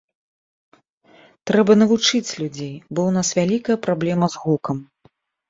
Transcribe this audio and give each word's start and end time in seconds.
Трэба 1.49 1.71
навучыць 1.81 2.37
людзей, 2.39 2.73
бо 2.93 2.99
ў 3.09 3.11
нас 3.19 3.27
вялікая 3.41 3.77
праблема 3.85 4.33
з 4.39 4.43
гукам. 4.47 4.77